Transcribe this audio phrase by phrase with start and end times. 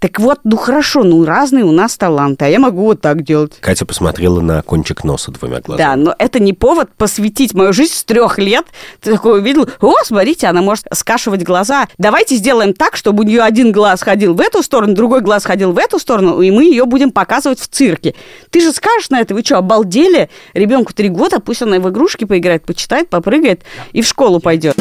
[0.00, 3.54] Так вот, ну хорошо, ну разные у нас таланты, а я могу вот так делать.
[3.60, 5.86] Катя посмотрела на кончик носа двумя глазами.
[5.86, 8.64] Да, но это не повод посвятить мою жизнь с трех лет.
[9.00, 11.88] Ты такой увидел, о, смотрите, она может скашивать глаза.
[11.98, 15.72] Давайте сделаем так, чтобы у нее один глаз ходил в эту сторону, другой глаз ходил
[15.72, 18.14] в эту сторону, и мы ее будем показывать в цирке.
[18.50, 20.30] Ты же скажешь на это, вы что, обалдели?
[20.54, 23.62] Ребенку три года, пусть она в игрушки поиграет, почитает, попрыгает
[23.92, 24.76] и в школу пойдет.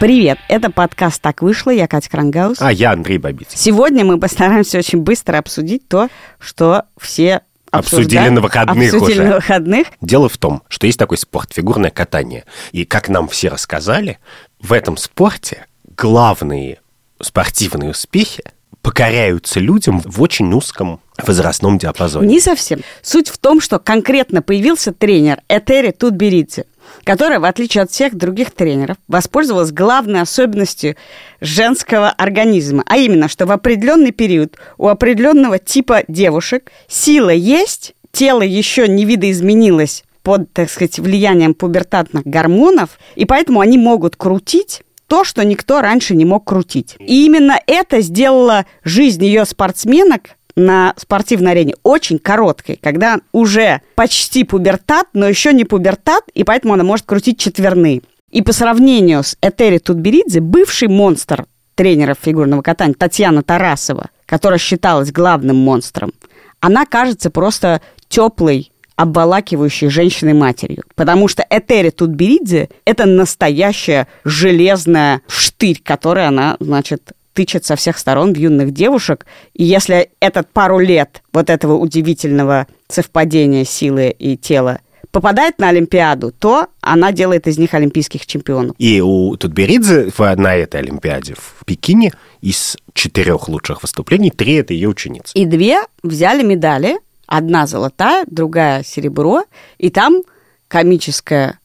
[0.00, 2.56] Привет, это подкаст «Так вышло», я Катя Крангаус.
[2.62, 3.48] А я Андрей Бабиц.
[3.54, 6.08] Сегодня мы постараемся очень быстро обсудить то,
[6.38, 8.34] что все Обсудили обсуждают.
[8.34, 9.28] на выходных Обсудили уже.
[9.28, 9.88] на выходных.
[10.00, 12.46] Дело в том, что есть такой спорт фигурное катание.
[12.72, 14.18] И как нам все рассказали,
[14.58, 15.66] в этом спорте
[15.98, 16.78] главные
[17.20, 18.42] спортивные успехи
[18.80, 22.26] покоряются людям в очень узком возрастном диапазоне.
[22.26, 22.80] Не совсем.
[23.02, 26.64] Суть в том, что конкретно появился тренер Этери Тутберидзе,
[27.04, 30.96] которая, в отличие от всех других тренеров, воспользовалась главной особенностью
[31.40, 38.42] женского организма, а именно, что в определенный период у определенного типа девушек сила есть, тело
[38.42, 45.24] еще не видоизменилось под, так сказать, влиянием пубертатных гормонов, и поэтому они могут крутить то,
[45.24, 46.94] что никто раньше не мог крутить.
[47.00, 54.44] И именно это сделало жизнь ее спортсменок на спортивной арене очень короткой, когда уже почти
[54.44, 58.02] пубертат, но еще не пубертат, и поэтому она может крутить четверные.
[58.30, 65.10] И по сравнению с Этери Тутберидзе, бывший монстр тренеров фигурного катания Татьяна Тарасова, которая считалась
[65.10, 66.12] главным монстром,
[66.60, 70.82] она кажется просто теплой, обволакивающей женщиной-матерью.
[70.94, 78.32] Потому что Этери Тутберидзе– это настоящая железная штырь, которой она, значит, тычет со всех сторон
[78.32, 79.26] в юных девушек.
[79.54, 86.32] И если этот пару лет вот этого удивительного совпадения силы и тела попадает на Олимпиаду,
[86.32, 88.76] то она делает из них олимпийских чемпионов.
[88.78, 94.88] И у Тутберидзе на этой Олимпиаде в Пекине из четырех лучших выступлений три это ее
[94.88, 95.32] ученицы.
[95.34, 96.98] И две взяли медали.
[97.26, 99.44] Одна золотая, другая серебро.
[99.78, 100.22] И там
[100.68, 101.58] комическая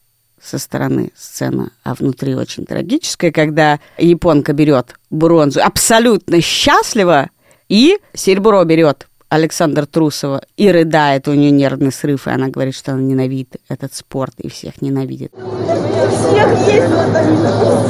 [0.45, 7.29] со стороны сцена, а внутри очень трагическая, когда японка берет бронзу абсолютно счастливо,
[7.67, 12.93] и серебро берет Александр Трусова и рыдает, у нее нервный срыв, и она говорит, что
[12.93, 15.33] она ненавидит этот спорт и всех ненавидит.
[15.33, 16.85] У всех есть,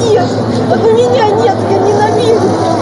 [0.00, 0.28] всех.
[0.66, 1.78] Вот у меня нет, я.
[1.78, 2.76] Ненавижу.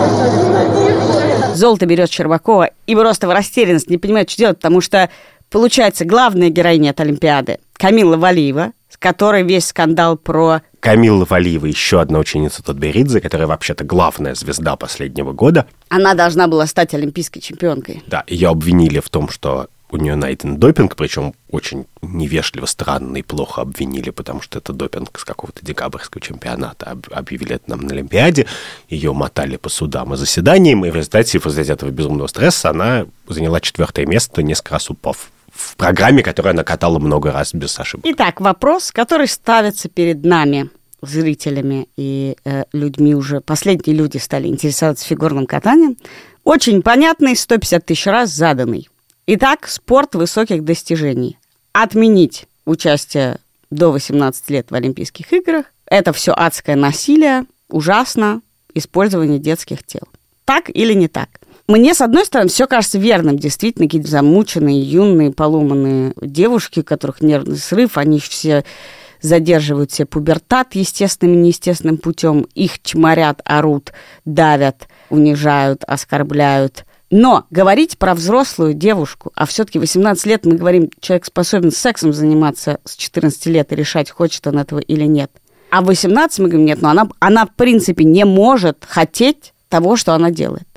[1.54, 5.10] Золото берет Щербакова и просто в растерянность не понимает, что делать, потому что,
[5.50, 12.00] получается, главная героиня от Олимпиады Камила Валиева, с которой весь скандал про Камилла Валиева, еще
[12.00, 15.66] одна ученица Тутберидзе, которая вообще-то главная звезда последнего года.
[15.88, 18.04] она должна была стать олимпийской чемпионкой.
[18.06, 23.22] Да, ее обвинили в том, что у нее найден допинг, причем очень невежливо, странно и
[23.22, 26.87] плохо обвинили, потому что это допинг с какого-то декабрьского чемпионата.
[26.87, 28.47] Об- Объявили это нам на Олимпиаде,
[28.88, 33.60] ее мотали по судам и заседаниям, и в результате из этого безумного стресса она заняла
[33.60, 38.04] четвертое место, несколько раз упав в программе, которую она катала много раз без ошибок.
[38.09, 40.70] Итак, вопрос, который ставится перед нами,
[41.00, 45.97] зрителями и э, людьми уже, последние люди стали интересоваться фигурным катанием,
[46.42, 48.88] очень понятный, 150 тысяч раз заданный.
[49.26, 51.38] Итак, спорт высоких достижений.
[51.72, 53.38] Отменить участие
[53.71, 55.66] до 18 лет в Олимпийских играх.
[55.86, 58.42] Это все адское насилие, ужасно,
[58.75, 60.03] использование детских тел.
[60.44, 61.41] Так или не так?
[61.66, 63.38] Мне, с одной стороны, все кажется верным.
[63.38, 68.64] Действительно, какие-то замученные, юные, поломанные девушки, у которых нервный срыв, они все
[69.22, 73.92] задерживают себе пубертат естественным и неестественным путем, их чморят, орут,
[74.26, 76.84] давят, унижают, оскорбляют.
[77.10, 82.80] Но говорить про взрослую девушку, а все-таки 18 лет мы говорим, человек способен сексом заниматься
[82.84, 85.30] с 14 лет и решать, хочет он этого или нет.
[85.70, 89.97] А в 18 мы говорим, нет, но она, она в принципе не может хотеть того,
[89.97, 90.69] что она делает.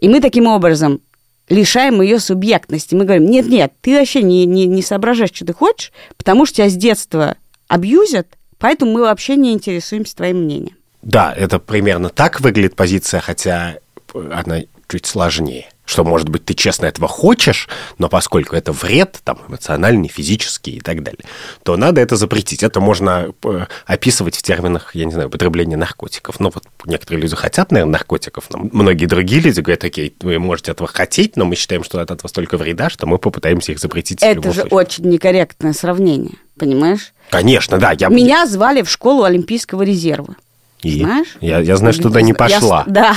[0.00, 1.00] И мы таким образом
[1.48, 2.94] лишаем ее субъектности.
[2.94, 6.70] Мы говорим, нет-нет, ты вообще не, не, не соображаешь, что ты хочешь, потому что тебя
[6.70, 7.36] с детства
[7.68, 8.26] абьюзят,
[8.58, 10.76] поэтому мы вообще не интересуемся твоим мнением.
[11.02, 13.76] Да, это примерно так выглядит позиция, хотя
[14.14, 15.68] она чуть сложнее.
[15.90, 20.80] Что, может быть, ты честно этого хочешь, но поскольку это вред, там, эмоциональный, физический и
[20.80, 21.24] так далее,
[21.64, 22.62] то надо это запретить.
[22.62, 26.38] Это можно э, описывать в терминах, я не знаю, употребления наркотиков.
[26.38, 30.70] Ну, вот некоторые люди хотят, наверное, наркотиков, но многие другие люди говорят, окей, вы можете
[30.70, 34.22] этого хотеть, но мы считаем, что от этого столько вреда, что мы попытаемся их запретить.
[34.22, 34.76] Это же случае.
[34.76, 37.12] очень некорректное сравнение, понимаешь?
[37.30, 37.96] Конечно, да.
[37.98, 38.10] Я...
[38.10, 40.36] Меня звали в школу Олимпийского резерва.
[40.82, 41.36] И Знаешь?
[41.40, 42.84] Я, я знаю, что туда не Я пошла.
[42.86, 43.14] с- да.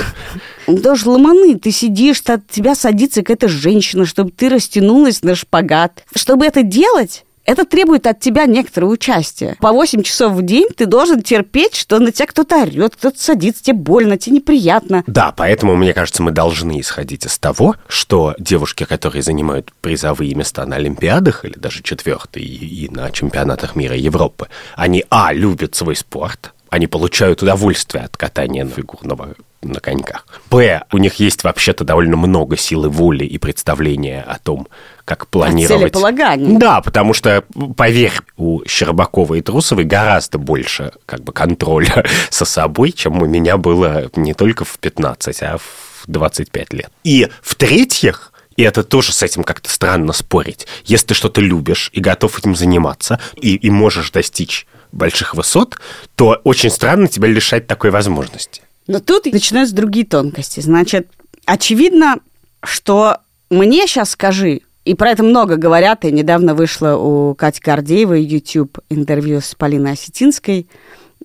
[0.65, 6.03] Что ломаны, ты сидишь, от тебя садится какая-то женщина, чтобы ты растянулась на шпагат.
[6.15, 9.57] Чтобы это делать, это требует от тебя некоторое участие.
[9.59, 13.63] По 8 часов в день ты должен терпеть, что на тебя кто-то орет, кто-то садится,
[13.63, 15.03] тебе больно, тебе неприятно.
[15.07, 20.65] Да, поэтому, мне кажется, мы должны исходить из того, что девушки, которые занимают призовые места
[20.65, 25.75] на Олимпиадах, или даже четвертые, и, и на чемпионатах мира и Европы, они, а, любят
[25.75, 30.25] свой спорт, они получают удовольствие от катания на фигурного на коньках.
[30.49, 34.67] Б, у них есть вообще-то довольно много силы воли и представления о том,
[35.05, 35.93] как планировать.
[35.93, 36.57] целеполагания.
[36.57, 37.43] Да, потому что,
[37.77, 43.57] поверь, у Щербакова и Трусовой гораздо больше как бы контроля со собой, чем у меня
[43.57, 46.89] было не только в 15, а в 25 лет.
[47.03, 50.65] И в-третьих, и это тоже с этим как-то странно спорить.
[50.85, 55.77] Если ты что-то любишь и готов этим заниматься, и, и можешь достичь больших высот,
[56.15, 58.61] то очень странно тебя лишать такой возможности.
[58.87, 60.59] Но тут начинаются другие тонкости.
[60.59, 61.07] Значит,
[61.45, 62.17] очевидно,
[62.63, 63.17] что
[63.49, 68.79] мне сейчас скажи, и про это много говорят, и недавно вышло у Кати Гордеевой YouTube
[68.89, 70.67] интервью с Полиной Осетинской,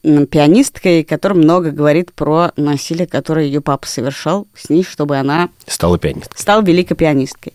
[0.03, 5.99] пианисткой, которая много говорит про насилие, которое ее папа совершал с ней, чтобы она Стала
[5.99, 6.41] пианисткой.
[6.41, 7.55] стала великой пианисткой.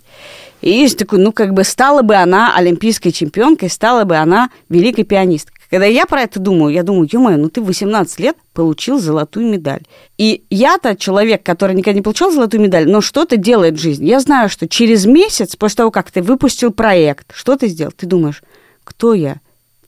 [0.62, 5.04] И есть такой, ну, как бы стала бы она олимпийской чемпионкой, стала бы она великой
[5.04, 5.53] пианисткой.
[5.74, 9.48] Когда я про это думаю, я думаю, ё ну ты в 18 лет получил золотую
[9.48, 9.82] медаль.
[10.20, 14.06] И я-то человек, который никогда не получал золотую медаль, но что-то делает в жизни.
[14.06, 17.92] Я знаю, что через месяц, после того, как ты выпустил проект, что ты сделал?
[17.92, 18.44] Ты думаешь,
[18.84, 19.38] кто я?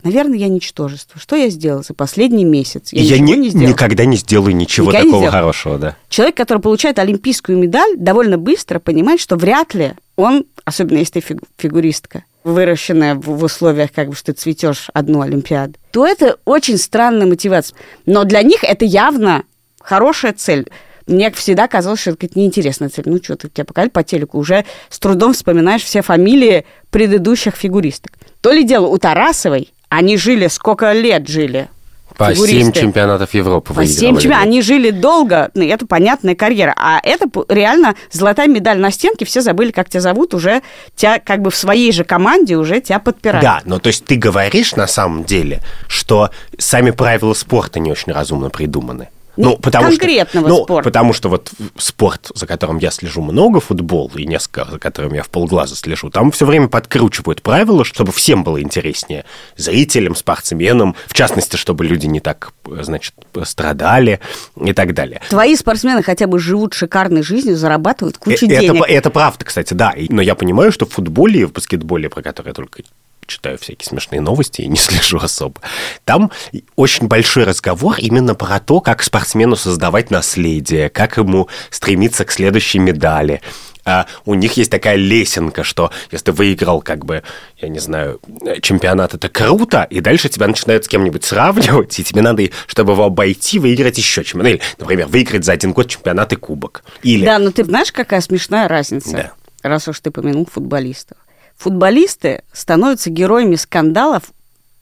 [0.01, 1.21] Наверное, я ничтожество.
[1.21, 2.91] Что я сделал за последний месяц?
[2.91, 3.69] Я, ничего ни- не сделал.
[3.69, 5.31] никогда не сделаю ничего Никогда не такого сделал.
[5.39, 5.95] хорошего, да.
[6.09, 11.33] Человек, который получает олимпийскую медаль, довольно быстро понимает, что вряд ли он, особенно если ты
[11.33, 16.77] фигу- фигуристка, выращенная в, условиях, как бы, что ты цветешь одну олимпиаду, то это очень
[16.77, 17.75] странная мотивация.
[18.05, 19.43] Но для них это явно
[19.81, 20.67] хорошая цель.
[21.07, 23.05] Мне всегда казалось, что это какая-то неинтересная цель.
[23.07, 28.13] Ну, что ты тебя показали по телеку, уже с трудом вспоминаешь все фамилии предыдущих фигуристок.
[28.41, 31.69] То ли дело у Тарасовой, они жили, сколько лет жили?
[32.17, 32.63] По фигуристы.
[32.63, 34.21] 7 чемпионатов Европы По 7 выигрывали.
[34.21, 34.47] чемпионатов.
[34.47, 36.73] Они жили долго, ну, это понятная карьера.
[36.77, 40.61] А это реально золотая медаль на стенке, все забыли, как тебя зовут, уже
[40.95, 43.43] тебя как бы в своей же команде уже тебя подпирают.
[43.43, 48.11] Да, но то есть ты говоришь на самом деле, что сами правила спорта не очень
[48.11, 49.09] разумно придуманы.
[49.37, 50.89] Ну, конкретного что, ну, спорта.
[50.89, 55.23] потому что вот спорт, за которым я слежу много, футбол, и несколько, за которым я
[55.23, 59.25] в полглаза слежу, там все время подкручивают правила, чтобы всем было интереснее.
[59.57, 64.19] Зрителям, спортсменам, в частности, чтобы люди не так, значит, страдали
[64.59, 65.21] и так далее.
[65.29, 68.83] Твои спортсмены хотя бы живут шикарной жизнью, зарабатывают кучу Э, это, денег.
[68.87, 69.93] это правда, кстати, да.
[70.09, 72.83] Но я понимаю, что в футболе и в баскетболе, про который я только
[73.27, 75.61] читаю всякие смешные новости и не слежу особо,
[76.03, 76.31] там
[76.75, 82.79] очень большой разговор именно про то, как спортсмену создавать наследие, как ему стремиться к следующей
[82.79, 83.41] медали.
[83.87, 87.21] А у них есть такая лесенка, что если ты выиграл, как бы,
[87.59, 88.19] я не знаю,
[88.61, 93.03] чемпионат, это круто, и дальше тебя начинают с кем-нибудь сравнивать, и тебе надо, чтобы его
[93.03, 94.53] обойти, выиграть еще чемпионат.
[94.53, 96.83] Или, например, выиграть за один год чемпионат и кубок.
[97.03, 99.31] Или Да, но ты знаешь, какая смешная разница, Да.
[99.61, 101.17] раз уж ты помянул футболистов.
[101.57, 104.23] Футболисты становятся героями скандалов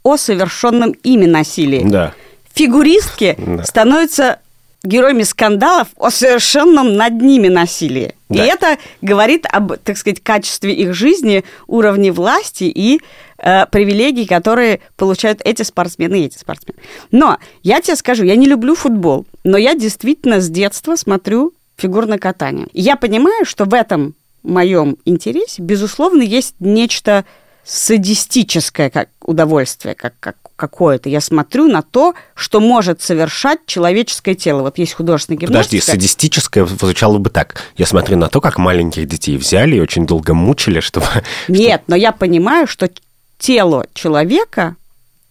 [0.03, 1.83] о совершенном ими насилии.
[1.85, 2.13] Да.
[2.53, 3.63] Фигуристки Да.
[3.63, 4.39] становятся
[4.83, 8.15] героями скандалов о совершенном над ними насилии.
[8.27, 8.43] Да.
[8.43, 12.99] И это говорит об, так сказать, качестве их жизни, уровне власти и
[13.37, 16.79] э, привилегий, которые получают эти спортсмены и эти спортсмены.
[17.11, 22.17] Но я тебе скажу, я не люблю футбол, но я действительно с детства смотрю фигурное
[22.17, 22.67] катание.
[22.73, 27.25] И я понимаю, что в этом моем интересе, безусловно, есть нечто
[27.63, 31.09] садистическое как удовольствие, как, как какое-то.
[31.09, 34.61] Я смотрю на то, что может совершать человеческое тело.
[34.61, 35.69] Вот есть художественная гимнастика.
[35.69, 37.61] Подожди, садистическое звучало бы так.
[37.75, 41.07] Я смотрю на то, как маленьких детей взяли и очень долго мучили, чтобы...
[41.47, 42.89] Нет, но я понимаю, что
[43.39, 44.75] тело человека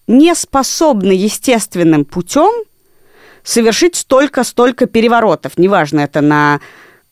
[0.07, 2.53] не способно естественным путем
[3.45, 5.57] совершить столько-столько переворотов.
[5.57, 6.61] Неважно, это на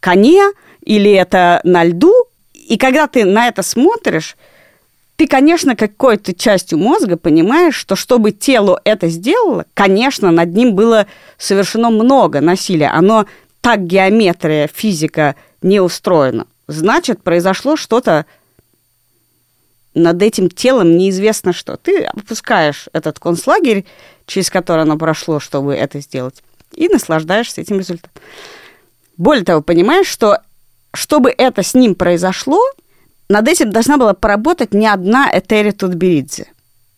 [0.00, 0.42] коне
[0.82, 2.12] или это на льду.
[2.54, 4.36] И когда ты на это смотришь,
[5.16, 11.06] ты, конечно, какой-то частью мозга понимаешь, что чтобы тело это сделало, конечно, над ним было
[11.36, 12.88] совершено много насилия.
[12.88, 13.26] Оно
[13.60, 16.46] так геометрия, физика не устроена.
[16.68, 18.24] Значит, произошло что-то
[19.94, 21.76] над этим телом неизвестно что.
[21.76, 23.84] Ты опускаешь этот концлагерь,
[24.26, 26.42] через который оно прошло, чтобы это сделать,
[26.74, 28.22] и наслаждаешься этим результатом.
[29.16, 30.40] Более того, понимаешь, что
[30.92, 32.60] чтобы это с ним произошло,
[33.28, 36.46] над этим должна была поработать не одна Этери Тутберидзе.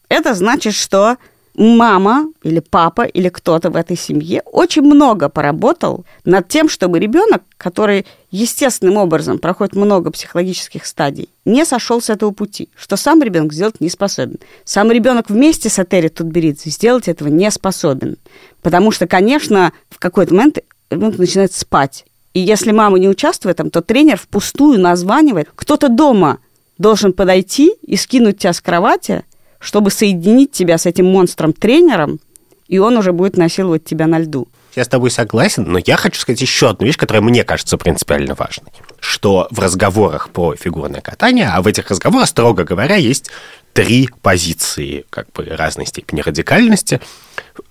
[0.09, 1.17] Это значит, что
[1.55, 7.43] мама или папа или кто-то в этой семье очень много поработал над тем, чтобы ребенок,
[7.59, 13.53] который естественным образом проходит много психологических стадий, не сошел с этого пути, что сам ребенок
[13.53, 14.39] сделать не способен.
[14.65, 18.17] Сам ребенок вместе с Этери Тутберидзе сделать этого не способен.
[18.63, 22.07] Потому что, конечно, в какой-то момент ребенок начинает спать.
[22.35, 25.51] И если мама не участвует в этом, то тренер впустую названивает.
[25.55, 26.39] Кто-то дома
[26.79, 29.25] должен подойти и скинуть тебя с кровати,
[29.59, 32.21] чтобы соединить тебя с этим монстром-тренером,
[32.69, 34.49] и он уже будет насиловать тебя на льду.
[34.75, 38.35] Я с тобой согласен, но я хочу сказать еще одну вещь, которая мне кажется принципиально
[38.35, 38.73] важной.
[39.01, 43.31] Что в разговорах по фигурное катание, а в этих разговорах, строго говоря, есть
[43.75, 47.01] три позиции как бы разной степени радикальности,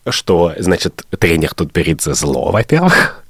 [0.07, 3.23] что, значит, тренер тут перед за зло, во-первых,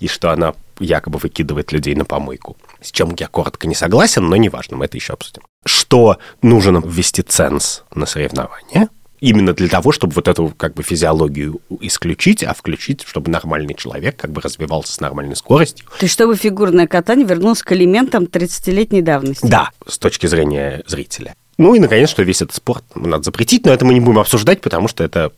[0.00, 2.56] и что она якобы выкидывает людей на помойку.
[2.80, 5.42] С чем я коротко не согласен, но неважно, мы это еще обсудим.
[5.64, 8.88] Что нужно ввести ценз на соревнования,
[9.20, 14.16] именно для того, чтобы вот эту как бы физиологию исключить, а включить, чтобы нормальный человек
[14.16, 15.86] как бы развивался с нормальной скоростью.
[15.98, 19.46] То есть, чтобы фигурное катание вернулось к элементам 30-летней давности.
[19.46, 21.34] Да, с точки зрения зрителя.
[21.56, 24.60] Ну и, наконец, что весь этот спорт надо запретить, но это мы не будем обсуждать,
[24.60, 25.32] потому что это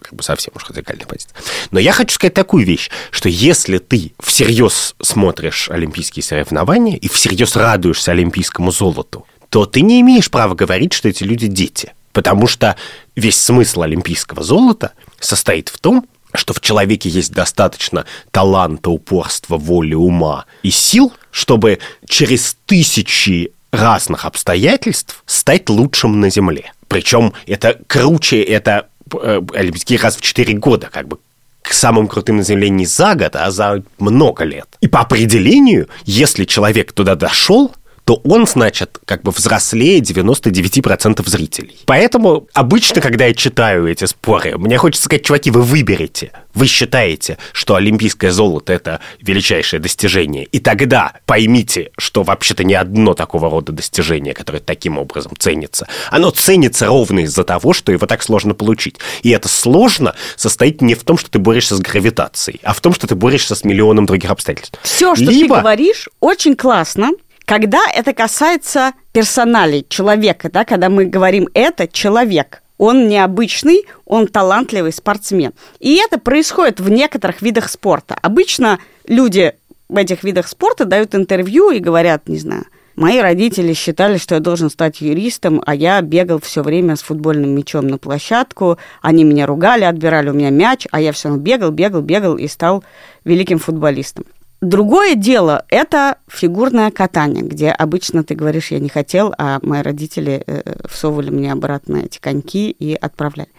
[0.00, 1.34] как бы совсем уж радикальная позиция.
[1.70, 7.56] Но я хочу сказать такую вещь, что если ты всерьез смотришь олимпийские соревнования и всерьез
[7.56, 11.94] радуешься олимпийскому золоту, то ты не имеешь права говорить, что эти люди дети.
[12.12, 12.76] Потому что
[13.16, 19.94] весь смысл олимпийского золота состоит в том, что в человеке есть достаточно таланта, упорства, воли,
[19.94, 26.72] ума и сил, чтобы через тысячи разных обстоятельств стать лучшим на Земле.
[26.88, 31.18] Причем это круче, это олимпийские раз в 4 года, как бы
[31.62, 34.66] к самым крутым на Земле не за год, а за много лет.
[34.80, 37.74] И по определению, если человек туда дошел,
[38.08, 41.76] то он, значит, как бы взрослее 99% зрителей.
[41.84, 46.32] Поэтому обычно, когда я читаю эти споры, мне хочется сказать, чуваки, вы выберете.
[46.54, 50.44] Вы считаете, что олимпийское золото– это величайшее достижение.
[50.44, 55.86] И тогда поймите, что вообще-то не одно такого рода достижение, которое таким образом ценится.
[56.10, 58.96] Оно ценится ровно из-за того, что его так сложно получить.
[59.22, 62.94] И это сложно состоит не в том, что ты борешься с гравитацией, а в том,
[62.94, 64.78] что ты борешься с миллионом других обстоятельств.
[64.82, 65.56] Все, что Либо...
[65.56, 67.10] ты говоришь, очень классно,
[67.48, 74.92] когда это касается персоналей, человека, да, когда мы говорим «это человек», он необычный, он талантливый
[74.92, 75.54] спортсмен.
[75.80, 78.18] И это происходит в некоторых видах спорта.
[78.20, 79.54] Обычно люди
[79.88, 84.42] в этих видах спорта дают интервью и говорят, не знаю, мои родители считали, что я
[84.42, 89.46] должен стать юристом, а я бегал все время с футбольным мячом на площадку, они меня
[89.46, 92.84] ругали, отбирали у меня мяч, а я все равно бегал, бегал, бегал и стал
[93.24, 94.26] великим футболистом.
[94.60, 100.42] Другое дело– это фигурное катание, где обычно ты говоришь, я не хотел, а мои родители
[100.44, 103.50] э, всовывали мне обратно эти коньки и отправляли.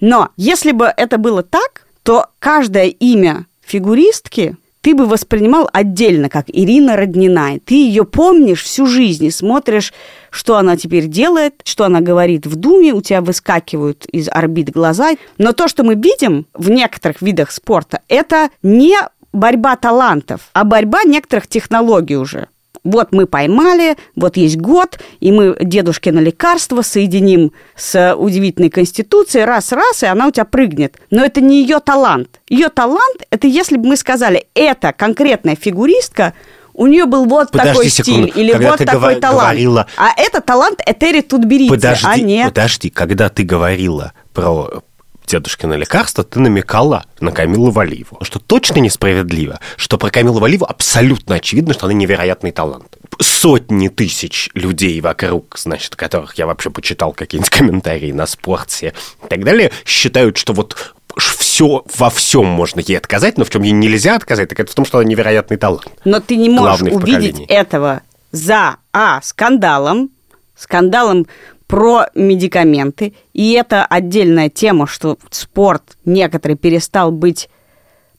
[0.00, 6.44] Но если бы это было так, то каждое имя фигуристки ты бы воспринимал отдельно, как
[6.46, 7.58] Ирина Роднина.
[7.64, 9.92] Ты ее помнишь всю жизнь и смотришь,
[10.30, 15.16] что она теперь делает, что она говорит в Думе, у тебя выскакивают из орбит глаза.
[15.38, 18.96] Но то, что мы видим в некоторых видах спорта, это не
[19.32, 22.48] борьба талантов, а борьба некоторых технологий уже.
[22.84, 29.44] Вот мы поймали, вот есть год, и мы дедушки на лекарство соединим с удивительной конституцией,
[29.44, 30.96] раз-раз, и она у тебя прыгнет.
[31.10, 32.40] Но это не ее талант.
[32.48, 36.32] Ее талант– это если бы мы сказали, это конкретная фигуристка,
[36.74, 38.28] у нее был вот подожди такой секунду.
[38.28, 39.42] стиль или когда вот такой говор- талант.
[39.42, 39.86] Говорила...
[39.96, 42.48] А это талант Этери Тутберидзе, подожди, а нет.
[42.50, 44.82] Подожди, когда ты говорила про
[45.26, 48.18] дедушкины лекарства, ты намекала на Камилу Валиеву.
[48.22, 52.96] Что точно несправедливо, что про Камилу Валиеву абсолютно очевидно, что она невероятный талант.
[53.20, 59.44] Сотни тысяч людей вокруг, значит, которых я вообще почитал какие-нибудь комментарии на спорте и так
[59.44, 64.16] далее, считают, что вот все, во всем можно ей отказать, но в чем ей нельзя
[64.16, 65.88] отказать, так это в том, что она невероятный талант.
[66.04, 68.02] Но ты не можешь увидеть этого
[68.32, 70.10] за, а, скандалом,
[70.56, 71.26] скандалом
[71.66, 73.14] про медикаменты.
[73.32, 77.48] И это отдельная тема, что спорт некоторый перестал быть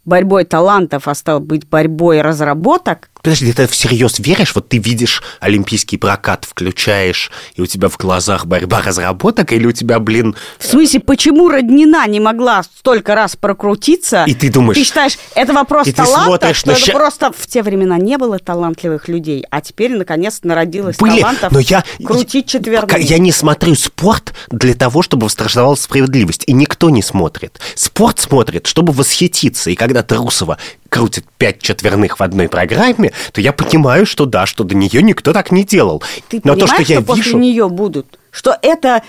[0.05, 4.55] борьбой талантов, а стал быть борьбой разработок, Подожди, ты всерьез веришь?
[4.55, 9.73] Вот ты видишь олимпийский прокат, включаешь, и у тебя в глазах борьба разработок, или у
[9.73, 10.33] тебя, блин...
[10.57, 14.23] В смысле, почему Роднина не могла столько раз прокрутиться?
[14.25, 14.77] И ты думаешь...
[14.77, 16.93] Ты считаешь, это вопрос таланта, что это ща...
[16.93, 21.59] просто в те времена не было талантливых людей, а теперь, наконец, народилось Были, талантов но
[21.59, 21.83] я...
[22.01, 23.01] крутить четверные.
[23.01, 27.59] Я не смотрю спорт для того, чтобы восторжествовалась справедливость, и никто не смотрит.
[27.75, 30.57] Спорт смотрит, чтобы восхититься, и когда Трусова
[30.89, 35.33] крутит пять четверных в одной программе, то я понимаю, что да, что до нее никто
[35.33, 36.01] так не делал.
[36.29, 37.37] Ты Но то, что, что я после вижу...
[37.37, 39.01] нее будут, что это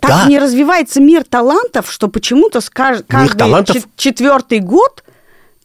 [0.00, 0.26] Так Да.
[0.28, 5.02] не развивается мир талантов, что почему-то каждый талантов- чет- четвертый год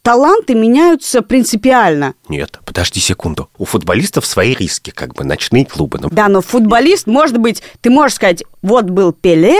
[0.02, 2.14] таланты меняются принципиально.
[2.28, 3.48] Нет, подожди секунду.
[3.58, 5.98] У футболистов свои риски, как бы ночные клубы.
[6.02, 9.56] Ну, Да, но футболист, может быть, ты можешь сказать, вот был Пеле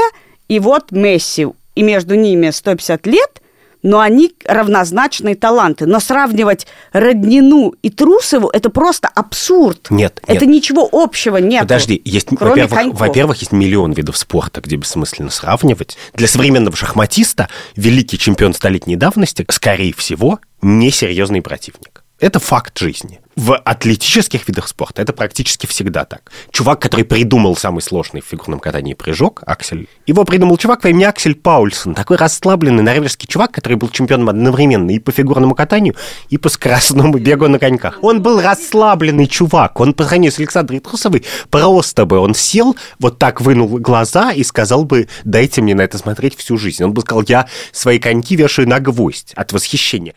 [0.48, 1.46] и вот Месси,
[1.76, 3.40] и между ними 150 лет,
[3.84, 5.86] но они равнозначные таланты.
[5.86, 9.90] Но сравнивать Роднину и Трусову– это просто абсурд.
[9.90, 10.56] Нет, Это нет.
[10.56, 11.62] ничего общего нет.
[11.62, 15.98] Подожди, есть, во-первых, во-первых, есть миллион видов спорта, где бессмысленно сравнивать.
[16.14, 21.93] Для современного шахматиста великий чемпион столетней давности, скорее всего, несерьезный противник.
[22.20, 23.20] Это факт жизни.
[23.34, 26.30] В атлетических видах спорта это практически всегда так.
[26.52, 31.02] Чувак, который придумал самый сложный в фигурном катании прыжок, Аксель, его придумал чувак по имени
[31.02, 35.96] Аксель Паульсон, такой расслабленный норвежский чувак, который был чемпионом одновременно и по фигурному катанию,
[36.28, 37.98] и по скоростному бегу на коньках.
[38.02, 43.18] Он был расслабленный чувак, он по сравнению с Александрой Трусовой просто бы, он сел, вот
[43.18, 46.84] так вынул глаза и сказал бы, дайте мне на это смотреть всю жизнь.
[46.84, 50.14] Он бы сказал, я свои коньки вешаю на гвоздь от восхищения.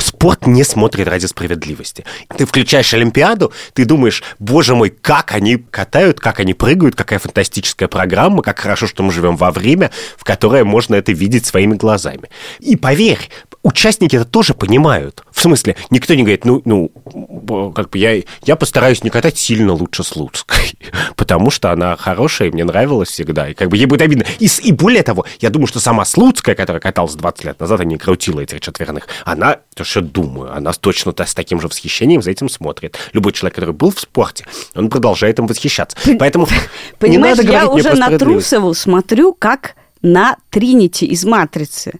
[0.00, 2.04] Спорт не смотрит ради справедливости.
[2.36, 7.88] Ты включаешь Олимпиаду, ты думаешь, боже мой, как они катают, как они прыгают, какая фантастическая
[7.88, 12.30] программа, как хорошо, что мы живем во время, в которое можно это видеть своими глазами.
[12.60, 13.30] И поверь,
[13.62, 15.22] участники это тоже понимают.
[15.30, 19.72] В смысле, никто не говорит, ну, ну как бы я, я постараюсь не катать сильно
[19.72, 20.74] лучше Слуцкой,
[21.16, 24.24] потому что она хорошая, и мне нравилась всегда, и как бы ей будет обидно.
[24.38, 27.84] И, и более того, я думаю, что сама Слуцкая, которая каталась 20 лет назад, а
[27.84, 32.22] не крутила этих четверных, она, то что думаю, она точно та- с таким же восхищением
[32.22, 32.96] за этим смотрит.
[33.12, 35.96] Любой человек, который был в спорте, он продолжает им восхищаться.
[36.18, 36.58] Поэтому не
[36.98, 38.18] Понимаешь, надо я уже на.
[38.18, 41.94] Трусову смотрю как на Тринити из «Матрицы».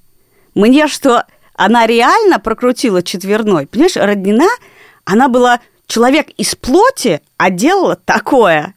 [0.55, 3.67] Мне что, она реально прокрутила четверной.
[3.67, 4.47] Понимаешь, Роднина,
[5.05, 8.75] она была человек из плоти, а делала такое.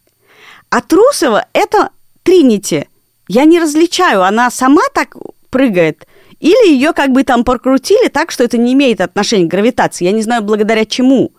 [0.70, 1.89] А Трусова– это
[2.24, 2.88] Тринити.
[3.27, 5.15] Я не различаю, она сама так
[5.50, 6.08] прыгает,
[6.43, 10.03] или ее как бы там прокрутили так, что это не имеет отношения к гравитации.
[10.03, 11.31] Я не знаю, благодаря чему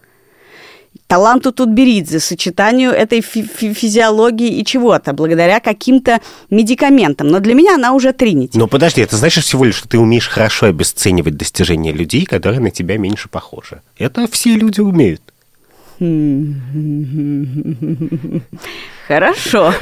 [1.06, 7.28] таланту Тутберидзе, сочетанию этой фи- фи- физиологии и чего-то, благодаря каким-то медикаментам.
[7.28, 8.56] Но для меня она уже тринити.
[8.56, 12.70] Но подожди, это значит всего лишь, что ты умеешь хорошо обесценивать достижения людей, которые на
[12.70, 13.82] тебя меньше похожи.
[13.98, 15.20] Это все люди умеют.
[19.06, 19.72] Хорошо.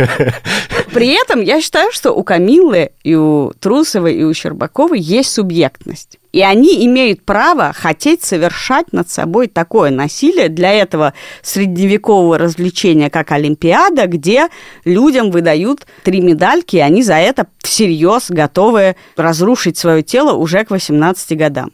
[0.93, 6.19] При этом я считаю, что у Камиллы и у Трусовой и у Щербаковой есть субъектность.
[6.33, 10.49] И они имеют право хотеть совершать над собой такое насилие.
[10.49, 14.49] Для этого средневекового развлечения, как Олимпиада, где
[14.85, 20.71] людям выдают три медальки, и они за это всерьез готовы разрушить свое тело уже к
[20.71, 21.71] 18 годам.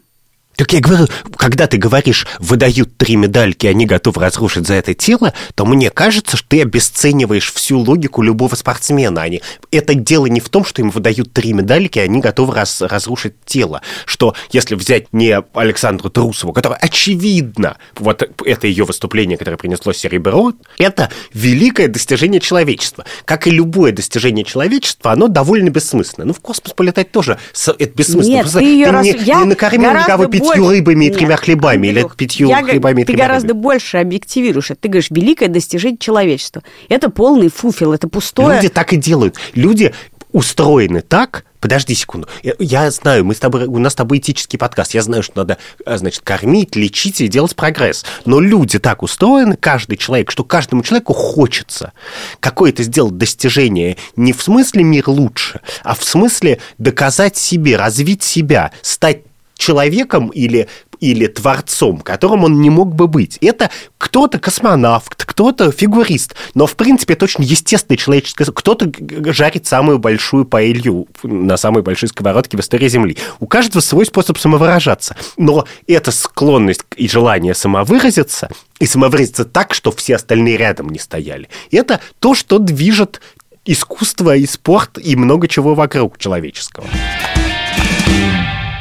[0.59, 5.33] Так я говорю, когда ты говоришь, выдают три медальки, они готовы разрушить за это тело,
[5.55, 9.21] то мне кажется, что ты обесцениваешь всю логику любого спортсмена.
[9.21, 9.41] Они...
[9.71, 12.81] Это дело не в том, что им выдают три медальки, и они готовы раз...
[12.81, 13.81] разрушить тело.
[14.03, 20.51] Что если взять не Александру Трусову, которая очевидно, вот это ее выступление, которое принесло серебро,
[20.77, 23.05] это великое достижение человечества.
[23.23, 26.25] Как и любое достижение человечества, оно довольно бессмысленно.
[26.25, 28.33] Ну, в космос полетать тоже это бессмысленно.
[28.33, 29.05] Нет, Просто ты ее ты раз...
[29.05, 32.49] не, я не накормил никого пятью больше- рыбами и Нет, тремя хлебами, или Андрюх, пятью
[32.49, 33.63] я хлебами и Ты гораздо рыбами.
[33.63, 34.71] больше объективируешь.
[34.79, 36.63] Ты говоришь, великое достижение человечества.
[36.89, 38.55] Это полный фуфел, это пустое...
[38.57, 39.35] Люди так и делают.
[39.53, 39.93] Люди
[40.31, 42.27] устроены так, Подожди секунду.
[42.41, 44.93] Я, я знаю, мы с тобой, у нас с тобой этический подкаст.
[44.93, 48.05] Я знаю, что надо, а, значит, кормить, лечить и делать прогресс.
[48.23, 51.91] Но люди так устроены, каждый человек, что каждому человеку хочется
[52.39, 58.71] какое-то сделать достижение не в смысле мир лучше, а в смысле доказать себе, развить себя,
[58.81, 59.23] стать
[59.59, 60.67] человеком или,
[60.99, 63.37] или творцом, которым он не мог бы быть.
[63.41, 68.45] Это кто-то космонавт, кто-то фигурист, но в принципе это очень естественный человеческий...
[68.45, 68.91] Кто-то
[69.31, 73.17] жарит самую большую паэлью на самой большой сковородке в истории Земли.
[73.39, 75.15] У каждого свой способ самовыражаться.
[75.37, 81.49] Но эта склонность и желание самовыразиться, и самовыразиться так, что все остальные рядом не стояли,
[81.69, 83.21] это то, что движет
[83.65, 86.87] искусство и спорт и много чего вокруг человеческого.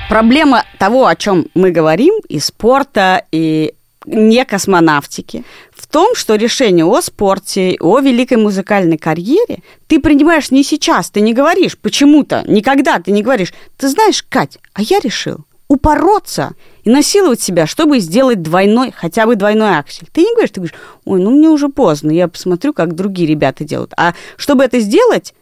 [0.09, 3.75] Проблема того, о чем мы говорим, и спорта, и
[4.07, 10.65] не космонавтики, в том, что решение о спорте, о великой музыкальной карьере ты принимаешь не
[10.65, 15.45] сейчас, ты не говоришь почему-то, никогда ты не говоришь, ты знаешь, Кать, а я решил
[15.69, 20.09] упороться и насиловать себя, чтобы сделать двойной, хотя бы двойной аксель.
[20.11, 23.65] Ты не говоришь, ты говоришь, ой, ну мне уже поздно, я посмотрю, как другие ребята
[23.65, 23.93] делают.
[23.99, 25.35] А чтобы это сделать,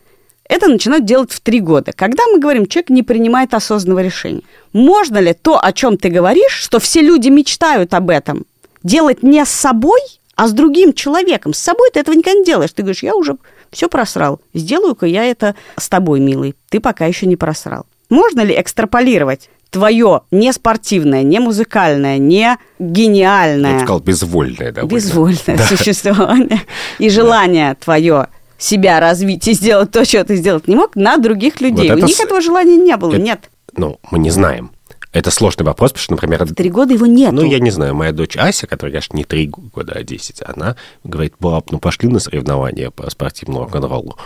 [0.49, 1.93] это начинают делать в три года.
[1.93, 4.43] Когда мы говорим, человек не принимает осознанного решения.
[4.73, 8.45] Можно ли то, о чем ты говоришь, что все люди мечтают об этом,
[8.83, 10.01] делать не с собой,
[10.35, 11.55] а с другим человеком?
[11.55, 12.73] С собой ты этого никогда не делаешь.
[12.73, 13.37] Ты говоришь, я уже
[13.71, 14.41] Все просрал.
[14.55, 16.55] Сделаю-ка я это с тобой, милый.
[16.69, 17.87] Ты пока еще не просрал.
[18.09, 23.73] Можно ли экстраполировать твое не спортивное, не музыкальное, не гениальное...
[23.73, 24.95] Я бы сказал, безвольное довольно.
[24.95, 26.63] Безвольное существование
[26.99, 31.61] и желание твое себя развить и сделать то, что ты сделать не мог, на других
[31.61, 31.91] людей.
[31.91, 33.51] Вот У них с- этого желания не было, это- нет.
[33.77, 34.71] Ну, мы не знаем.
[35.13, 37.33] Это сложный вопрос, потому что, например, три года его нет.
[37.33, 40.77] Ну, я не знаю, моя дочь Ася, которая, конечно, не три года, а 10, она
[41.05, 44.19] говорит, пап, ну пошли на соревнования по спортивному рок-н-роллу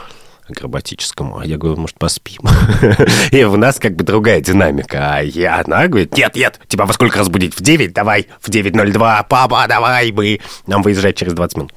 [0.49, 1.39] акробатическому.
[1.39, 2.43] А я говорю, может, поспим?
[3.31, 5.15] И у нас как бы другая динамика.
[5.17, 7.55] А я, она говорит, нет, нет, тебя во сколько разбудить?
[7.55, 7.93] В 9?
[7.93, 11.73] Давай, в 9.02, папа, давай, мы, нам выезжать через 20 минут.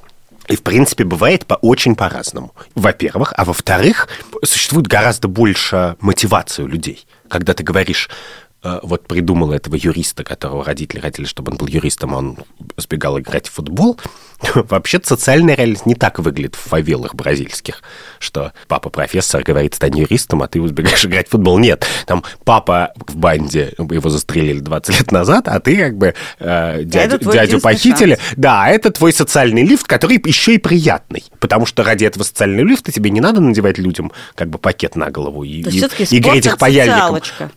[0.47, 2.53] И, в принципе, бывает по очень по-разному.
[2.75, 3.33] Во-первых.
[3.37, 4.07] А во-вторых,
[4.43, 7.05] существует гораздо больше мотивации у людей.
[7.29, 8.09] Когда ты говоришь,
[8.63, 12.37] вот придумал этого юриста, которого родители хотели, чтобы он был юристом, а он
[12.77, 13.99] сбегал играть в футбол.
[14.55, 17.81] Вообще-то социальная реальность не так выглядит в фавелах бразильских,
[18.19, 21.59] что папа профессор говорит, стань юристом, а ты убегаешь играть в футбол.
[21.59, 26.83] Нет, там папа в банде, его застрелили 20 лет назад, а ты как бы э,
[26.83, 28.15] дядю, дядю похитили.
[28.15, 28.33] шанс.
[28.37, 31.23] Да, это твой социальный лифт, который еще и приятный.
[31.39, 35.11] Потому что ради этого социального лифта тебе не надо надевать людям как бы пакет на
[35.11, 36.99] голову и, и, и греть их паяльником.
[37.17, 37.51] социалочка.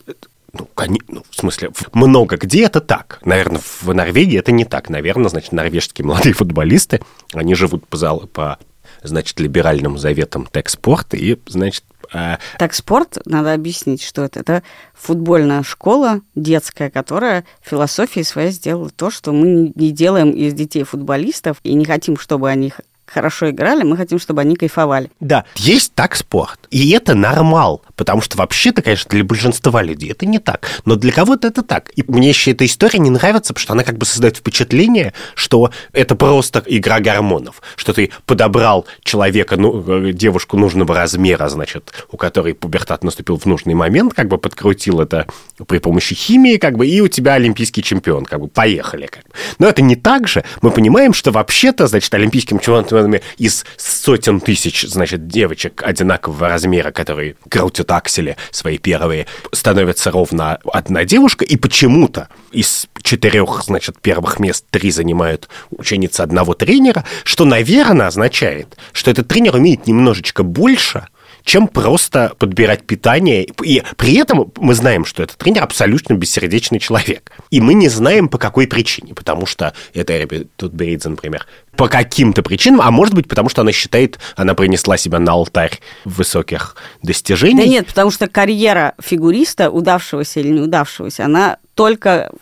[0.58, 3.20] Ну, коне- ну, в смысле, много где это так.
[3.24, 4.88] Наверное, в Норвегии это не так.
[4.90, 7.00] Наверное, значит, норвежские молодые футболисты,
[7.32, 8.58] они живут по, зал- по
[9.02, 14.40] значит, либеральным заветам текспорта и, значит, э, Так спорт, надо объяснить, что это.
[14.40, 14.62] Это
[14.94, 21.58] футбольная школа детская, которая философией своей сделала то, что мы не- делаем из детей футболистов
[21.62, 22.72] и не хотим, чтобы они
[23.06, 25.10] хорошо играли, мы хотим, чтобы они кайфовали.
[25.20, 26.58] Да, есть так спорт.
[26.70, 27.82] И это нормал.
[27.96, 30.68] Потому что вообще-то, конечно, для большинства людей это не так.
[30.84, 31.90] Но для кого-то это так.
[31.96, 35.70] И мне еще эта история не нравится, потому что она как бы создает впечатление, что
[35.92, 37.62] это просто игра гормонов.
[37.76, 43.46] Что ты подобрал человека, ну, э, девушку нужного размера, значит, у которой пубертат наступил в
[43.46, 45.26] нужный момент, как бы подкрутил это
[45.66, 49.06] при помощи химии, как бы, и у тебя олимпийский чемпион, как бы, поехали.
[49.06, 49.30] Как бы.
[49.58, 50.44] Но это не так же.
[50.60, 52.58] Мы понимаем, что вообще-то, значит, олимпийским
[52.96, 60.58] чемпионами из сотен тысяч, значит, девочек одинакового размера, которые крутят аксели свои первые, становится ровно
[60.72, 67.44] одна девушка, и почему-то из четырех, значит, первых мест три занимают ученицы одного тренера, что,
[67.44, 71.06] наверное, означает, что этот тренер умеет немножечко больше,
[71.46, 73.46] чем просто подбирать питание.
[73.62, 77.30] И при этом мы знаем, что этот тренер абсолютно бессердечный человек.
[77.50, 79.14] И мы не знаем, по какой причине.
[79.14, 83.70] Потому что это Эриби Тутберидзе, например, по каким-то причинам, а может быть, потому что она
[83.70, 87.62] считает, она принесла себя на алтарь высоких достижений.
[87.62, 92.32] Да нет, потому что карьера фигуриста, удавшегося или неудавшегося, она только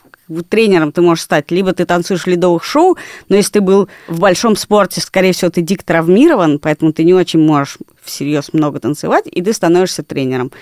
[0.49, 2.97] тренером ты можешь стать, либо ты танцуешь в ледовых шоу,
[3.29, 7.15] но если ты был в большом спорте, скорее всего, ты дико травмирован, поэтому ты не
[7.15, 10.53] очень можешь всерьез много танцевать, и ты становишься тренером.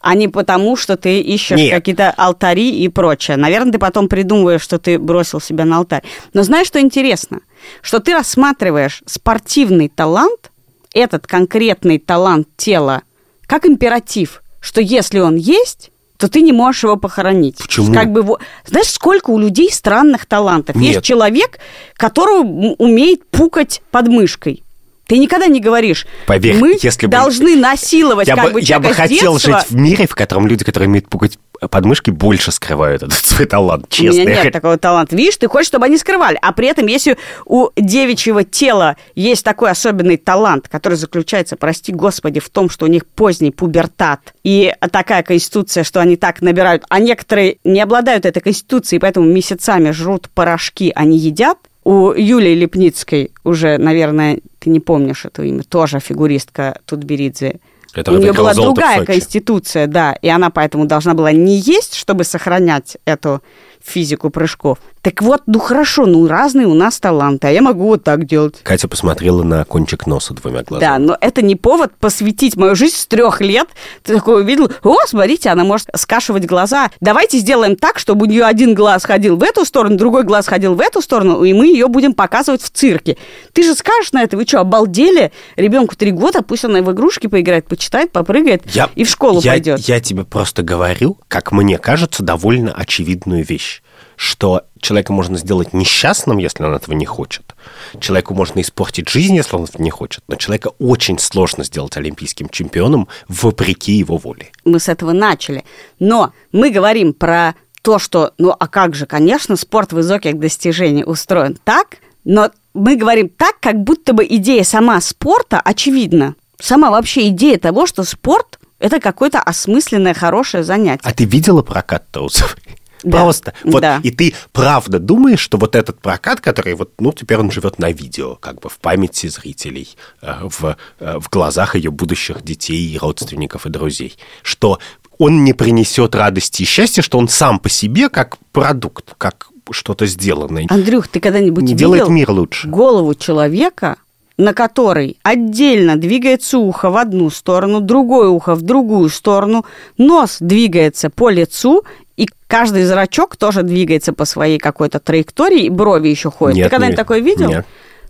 [0.00, 1.72] А не потому, что ты ищешь Нет.
[1.72, 3.36] какие-то алтари и прочее.
[3.36, 6.02] Наверное, ты потом придумываешь, что ты бросил себя на алтарь.
[6.32, 7.40] Но знаешь, что интересно?
[7.82, 10.52] Что ты рассматриваешь спортивный талант,
[10.94, 13.02] этот конкретный талант тела,
[13.46, 17.58] как императив, что если он есть, то ты не можешь его похоронить.
[17.58, 17.92] Почему?
[17.94, 20.76] Как бы, знаешь, сколько у людей странных талантов?
[20.76, 20.94] Нет.
[20.96, 21.58] Есть человек,
[21.94, 24.62] которого м- умеет пукать под мышкой.
[25.06, 28.80] Ты никогда не говоришь, Поверь, мы если бы- должны насиловать Я как бы, бы я
[28.80, 29.58] бы хотел детства.
[29.60, 31.38] жить в мире, в котором люди, которые умеют пугать
[31.70, 34.20] подмышки, больше скрывают этот свой талант, У честно.
[34.20, 35.14] меня Я нет такого таланта.
[35.14, 36.36] Видишь, ты хочешь, чтобы они скрывали.
[36.42, 42.40] А при этом, если у девичьего тела есть такой особенный талант, который заключается, прости господи,
[42.40, 46.98] в том, что у них поздний пубертат и такая конституция, что они так набирают, а
[46.98, 53.78] некоторые не обладают этой конституцией, поэтому месяцами жрут порошки, они едят, у Юлии Лепницкой уже,
[53.78, 57.60] наверное, ты не помнишь это имя, тоже фигуристка Тутберидзе.
[57.92, 62.24] Которая у нее была другая конституция, да, и она поэтому должна была не есть, чтобы
[62.24, 63.40] сохранять эту
[63.86, 64.78] физику прыжков.
[65.02, 68.56] Так вот, ну хорошо, ну разные у нас таланты, а я могу вот так делать.
[68.64, 70.80] Катя посмотрела на кончик носа двумя глазами.
[70.90, 73.68] Да, но это не повод посвятить мою жизнь с трех лет.
[74.02, 76.90] Ты такой увидел, о, смотрите, она может скашивать глаза.
[77.00, 80.74] Давайте сделаем так, чтобы у нее один глаз ходил в эту сторону, другой глаз ходил
[80.74, 83.16] в эту сторону, и мы ее будем показывать в цирке.
[83.52, 85.30] Ты же скажешь на это, вы что, обалдели?
[85.56, 89.52] Ребенку три года, пусть она в игрушки поиграет, почитает, попрыгает Я- и в школу я,
[89.52, 89.80] пойдет.
[89.80, 93.75] Я тебе просто говорю, как мне кажется, довольно очевидную вещь,
[94.16, 97.54] что человека можно сделать несчастным, если он этого не хочет.
[98.00, 100.24] Человеку можно испортить жизнь, если он этого не хочет.
[100.26, 104.50] Но человека очень сложно сделать олимпийским чемпионом вопреки его воле.
[104.64, 105.64] мы с этого начали.
[105.98, 111.56] Но мы говорим про то, что, ну а как же, конечно, спорт высоких достижений устроен
[111.62, 116.34] так, но мы говорим так, как будто бы идея сама спорта очевидна.
[116.60, 121.02] Сама вообще идея того, что спорт– это какое-то осмысленное, хорошее занятие.
[121.04, 122.56] А ты видела прокат трусов?
[123.02, 123.54] Да, Просто.
[123.64, 124.00] Вот, да.
[124.02, 127.90] И ты правда думаешь, что вот этот прокат, который вот, ну, теперь он живет на
[127.90, 133.66] видео, как бы в памяти зрителей, э, в, э, в глазах ее будущих детей, родственников
[133.66, 134.78] и друзей, что
[135.18, 140.06] он не принесет радости и счастья, что он сам по себе как продукт, как что-то
[140.06, 140.66] сделанное.
[140.68, 142.68] Андрюх, ты когда-нибудь Не делает мир лучше.
[142.68, 143.96] голову человека,
[144.36, 149.64] на которой отдельно двигается ухо в одну сторону, другое ухо в другую сторону,
[149.98, 151.84] нос двигается по лицу,
[152.16, 156.56] и каждый зрачок тоже двигается по своей какой-то траектории, и брови еще ходят.
[156.56, 157.48] Нет, ты когда-нибудь такое видел?
[157.48, 157.66] нет.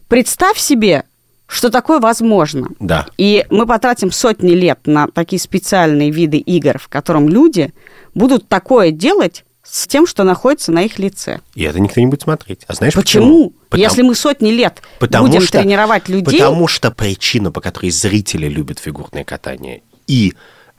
[0.08, 1.04] Представь себе,
[1.48, 2.68] что такое возможно.
[2.78, 3.06] Да.
[3.18, 7.72] И мы потратим сотни лет на такие специальные виды игр, в котором люди
[8.14, 11.40] будут такое делать с тем, что находится на их лице.
[11.56, 12.60] И это никто не будет смотреть.
[12.68, 13.24] А знаешь Почему?
[13.24, 13.52] почему?
[13.68, 17.90] Потому- Если мы сотни лет Потому будем что- тренировать людей, Потому что причина, по которой
[17.90, 20.34] зрители любят фигурное катание, и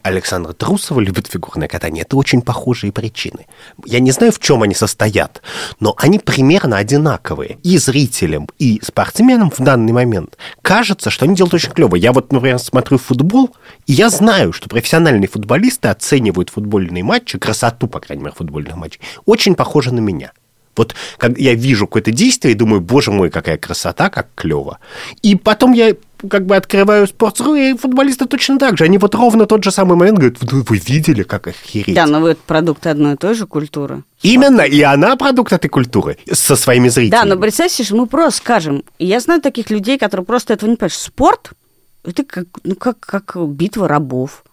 [0.08, 3.48] Александра Трусова любит фигурное катание, это очень похожие причины.
[3.86, 5.42] Я не знаю, в чем они состоят,
[5.80, 7.58] но они примерно одинаковые.
[7.64, 11.96] И зрителям, и спортсменам в данный момент кажется, что они делают очень клево.
[11.96, 17.88] Я вот, например, смотрю футбол, и я знаю, что профессиональные футболисты оценивают футбольные матчи, красоту,
[17.88, 20.32] по крайней мере, футбольных матчей, очень похоже на меня.
[20.78, 24.80] Вот как я вижу какое-то действие и думаю, боже мой, какая красота, как клево.
[25.22, 25.96] И потом я
[26.30, 28.84] как бы открываю спортсру, и футболисты точно так же.
[28.84, 31.96] Они вот ровно тот же самый момент говорят, вы, вы видели, как охереть.
[31.96, 34.04] да, но вы это продукты одной и той же культуры.
[34.24, 37.24] Именно, и она продукт этой культуры со своими зрителями.
[37.24, 40.70] Да, но представь себе, что мы просто скажем, я знаю таких людей, которые просто этого
[40.70, 40.94] не понимают.
[40.94, 41.52] Спорт–
[42.04, 44.44] это как, ну, как, как битва рабов.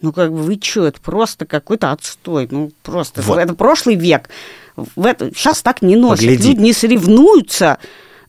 [0.00, 2.48] Ну, как бы вы что, это просто какой-то отстой.
[2.50, 3.22] Ну, просто.
[3.22, 3.38] Вот.
[3.38, 4.28] Это прошлый век.
[4.76, 6.24] В это, сейчас так не носят.
[6.24, 6.48] Погляди.
[6.48, 7.78] Люди не соревнуются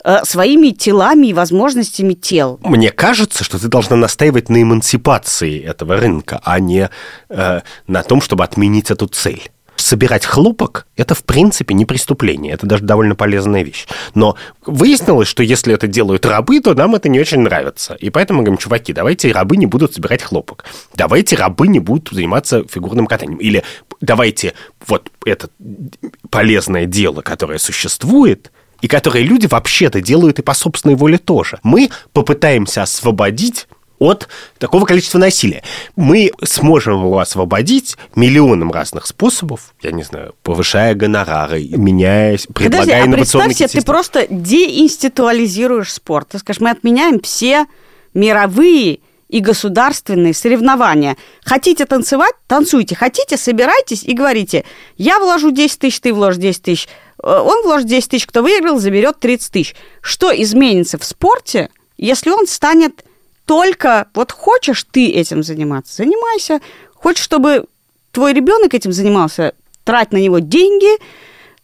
[0.04, 2.60] э, своими телами и возможностями тел.
[2.64, 6.90] Мне кажется, что ты должна настаивать на эмансипации этого рынка, а не
[7.30, 9.50] э, на том, чтобы отменить эту цель.
[9.76, 12.54] Собирать хлопок– это, в принципе, не преступление.
[12.54, 13.86] Это даже довольно полезная вещь.
[14.14, 14.36] Но
[14.66, 17.96] выяснилось, что если это делают рабы, то нам это не очень нравится.
[17.96, 20.66] И поэтому мы говорим, чуваки, давайте рабы не будут собирать хлопок.
[20.94, 23.38] Давайте рабы не будут заниматься фигурным катанием.
[23.38, 23.64] Или
[24.02, 24.54] давайте
[24.88, 25.50] вот это
[26.30, 31.60] полезное дело, которое существует, и которые люди вообще-то делают и по собственной воле тоже.
[31.64, 33.68] Мы попытаемся освободить
[34.00, 34.28] от
[34.58, 35.64] такого количества насилия.
[35.96, 43.04] Мы сможем его освободить миллионом разных способов, я не знаю, повышая гонорары, меняясь, Подожди, предлагая
[43.04, 46.30] а инновационные представь себе, ты просто деинституализируешь спорт.
[46.30, 47.66] Ты скажешь, мы отменяем все
[48.14, 51.18] мировые и государственные соревнования.
[51.44, 52.34] Хотите танцевать?
[52.48, 52.96] Танцуйте.
[52.96, 53.38] Хотите?
[53.38, 54.66] Собирайтесь и говорите,
[54.98, 56.88] я вложу 10 тысяч, ты вложишь 10 тысяч.
[57.22, 59.76] Э, Он вложит 10 тысяч, кто выиграл, заберет 30 тысяч.
[60.02, 63.04] Что изменится в спорте, если он станет
[63.46, 66.62] только, вот хочешь ты этим заниматься, занимайся.
[66.94, 67.66] Хочешь, чтобы
[68.12, 69.54] твой ребенок этим занимался,
[69.84, 71.00] трать на него деньги,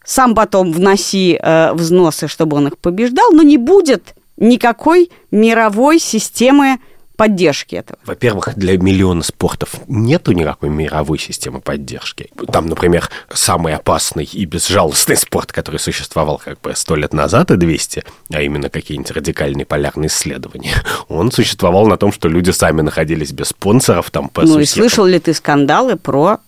[0.03, 6.79] сам потом вноси э, взносы, чтобы он их побеждал, но не будет никакой мировой системы
[7.21, 7.99] поддержки этого.
[8.03, 12.31] Во-первых, для миллиона спортов нету никакой мировой системы поддержки.
[12.51, 17.57] Там, например, самый опасный и безжалостный спорт, который существовал как бы сто лет назад и
[17.57, 18.03] 200,
[18.33, 20.73] а именно какие-нибудь радикальные полярные исследования,
[21.09, 24.89] он существовал на том, что люди сами находились без спонсоров там по ну и сусекам.
[24.89, 26.39] слышал ли ты скандалы про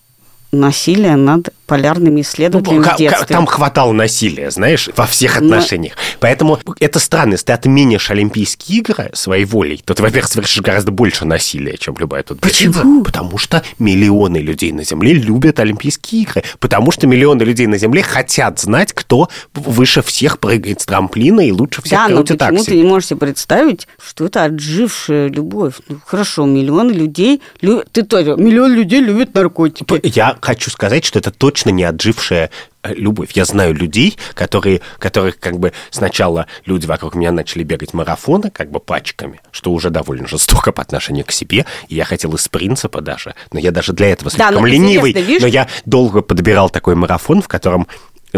[0.50, 3.26] насилие над полярными исследователями Ну, в детстве?
[3.26, 5.94] Там хватало насилия, знаешь, во всех отношениях.
[6.20, 10.90] Поэтому это странно, если ты отменишь Олимпийские игры своей волей, то ты, во-первых, совершишь гораздо
[10.92, 13.02] больше насилия, чем любая тут Почему?
[13.04, 16.42] Потому что миллионы людей на Земле любят Олимпийские игры.
[16.60, 21.50] Потому что миллионы людей на Земле хотят знать, кто выше всех прыгает с трамплина и
[21.52, 22.70] лучше всех Да, но крутит почему такси.
[22.72, 25.74] ты не можешь себе представить, что это отжившая любовь?
[25.88, 27.40] Ну, хорошо, миллионы людей...
[27.60, 28.36] лю- Ты тоже...
[28.36, 30.00] Миллион людей любят наркотики.
[30.02, 32.50] Я хочу сказать, что это точно не отжившая
[32.82, 33.30] э, любовь.
[33.34, 38.72] Я знаю людей, которые, которых как бы сначала люди вокруг меня начали бегать марафоны как
[38.72, 41.64] бы пачками, что уже довольно жестоко по отношению к себе.
[41.88, 45.10] И я хотел из принципа даже, но я даже для этого Да, слишком но ленивый.
[45.12, 47.86] интересно, видишь- Но я долго подбирал такой марафон, в котором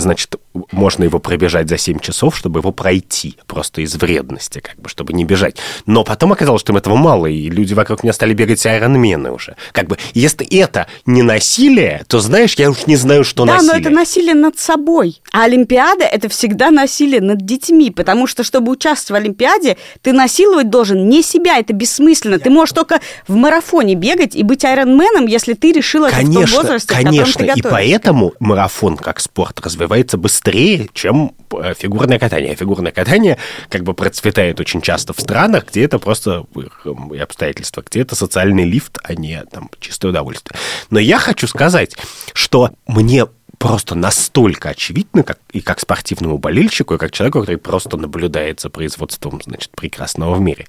[0.01, 0.37] значит,
[0.73, 5.13] можно его пробежать за 7 часов, чтобы его пройти, просто из вредности, как бы, чтобы
[5.13, 5.57] не бежать.
[5.87, 9.57] Но потом оказалось, что им этого мало, и люди вокруг меня стали бегать айронмены уже.
[9.73, 13.73] Как бы, если это не насилие, то, знаешь, я уж не знаю, что да, насилие.
[13.73, 15.21] но это насилие над собой.
[15.33, 20.71] А Олимпиада– это всегда насилие над детьми, потому что, чтобы участвовать в Олимпиаде, ты насиловать
[20.71, 22.39] должен не себя, это бессмысленно.
[22.39, 26.35] Ты можешь только в марафоне бегать и быть айронменом, если ты решил это в том
[26.35, 32.55] Конечно, возрасте, конечно, и поэтому марафон как спорт развивается развивается быстрее, чем э, фигурное катание.
[32.57, 38.01] Фигурное катание как бы процветает очень часто в странах, где это просто э, обстоятельства, где
[38.01, 40.59] это социальный лифт, а не там чистое удовольствие.
[40.91, 41.97] Но я хочу сказать,
[42.33, 43.27] что мне
[43.59, 48.69] просто настолько очевидно, как, и как спортивному болельщику, и как человеку, который просто наблюдает за
[48.69, 50.67] производством, значит, прекрасного в мире,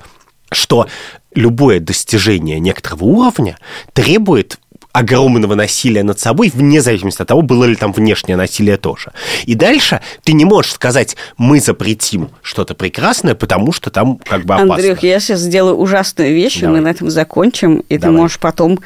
[0.52, 0.88] что
[1.34, 3.58] любое достижение некоторого уровня
[3.94, 4.60] требует
[4.98, 9.12] огромного насилия над собой, вне зависимости от того, было ли там внешнее насилие тоже.
[9.46, 14.56] И дальше ты не можешь сказать, мы запретим что-то прекрасное, потому что там как бы
[14.56, 14.74] опасно.
[14.74, 16.78] Андрюх, я сейчас сделаю ужасную вещь, Давай.
[16.78, 18.16] и мы на этом закончим, и Давай.
[18.16, 18.80] ты можешь потом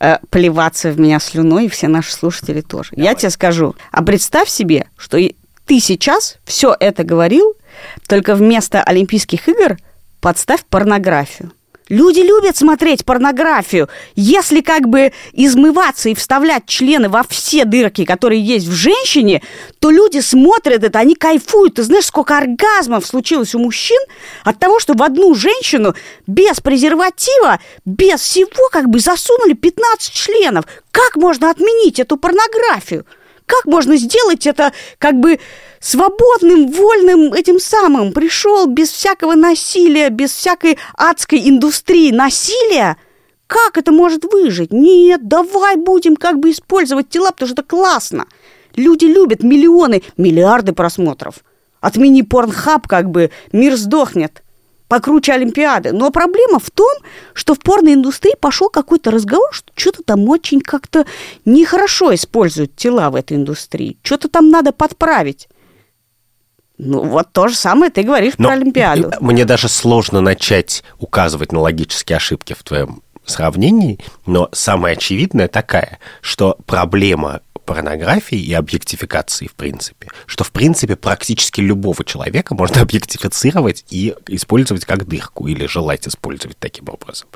[0.00, 2.90] э, плеваться в меня слюной, и все наши слушатели тоже.
[2.90, 3.04] Давай.
[3.04, 7.54] Я тебе скажу, а представь себе, что ты сейчас все это говорил,
[8.08, 9.76] только вместо Олимпийских игр
[10.20, 11.52] подставь порнографию.
[11.88, 13.88] Люди любят смотреть порнографию.
[14.16, 19.40] Если как бы измываться и вставлять члены во все дырки, которые есть в женщине,
[19.78, 21.74] то люди смотрят это, они кайфуют.
[21.74, 24.00] Ты знаешь, сколько оргазмов случилось у мужчин
[24.42, 25.94] от того, что в одну женщину
[26.26, 30.64] без презерватива, без всего как бы засунули 15 членов.
[30.90, 33.06] Как можно отменить эту порнографию?
[33.46, 35.38] Как можно сделать это как бы
[35.80, 38.12] свободным, вольным этим самым?
[38.12, 42.96] Пришел без всякого насилия, без всякой адской индустрии насилия?
[43.46, 44.72] Как это может выжить?
[44.72, 48.26] Нет, давай будем как бы использовать тела, потому что это классно.
[48.74, 51.36] Люди любят миллионы, миллиарды просмотров.
[51.80, 54.42] Отмени порнхаб, как бы мир сдохнет
[54.88, 55.92] покруче Олимпиады.
[55.92, 56.90] Но проблема в том,
[57.34, 61.06] что в порноиндустрии пошел какой-то разговор, что что-то там очень как-то
[61.44, 63.98] нехорошо используют тела в этой индустрии.
[64.02, 65.48] Что-то там надо подправить.
[66.78, 69.10] Ну, вот то же самое ты говоришь Но про Олимпиаду.
[69.20, 75.98] Мне даже сложно начать указывать на логические ошибки в твоем сравнении, но самое очевидное такая,
[76.20, 80.08] что проблема порнографии и объектификации, в принципе.
[80.24, 86.56] Что, в принципе, практически любого человека можно объектифицировать и использовать как дырку, или желать использовать
[86.58, 87.28] таким образом.